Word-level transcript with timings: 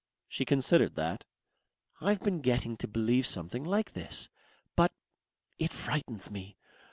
She 0.27 0.45
considered 0.45 0.95
that. 0.95 1.25
"I've 2.01 2.23
been 2.23 2.39
getting 2.41 2.75
to 2.77 2.87
believe 2.87 3.27
something 3.27 3.63
like 3.63 3.91
this. 3.93 4.29
But... 4.75 4.93
it 5.59 5.71
frightens 5.73 6.31
me. 6.31 6.57